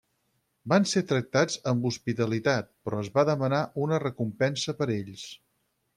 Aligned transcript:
Van 0.71 0.87
ser 0.91 1.03
tractats 1.11 1.57
amb 1.73 1.85
hospitalitat, 1.91 2.71
però 2.89 3.03
es 3.05 3.13
va 3.19 3.27
demanar 3.33 3.61
una 3.85 4.03
recompensa 4.09 4.77
per 4.81 4.93
ells. 4.99 5.29